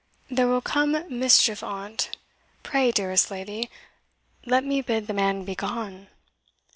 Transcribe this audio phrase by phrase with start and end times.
[0.31, 2.17] There will come mischief on't
[2.63, 3.69] pray, dearest lady,
[4.47, 6.07] let me bid the man begone!"